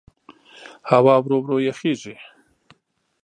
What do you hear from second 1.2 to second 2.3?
ورو ورو یخېږي.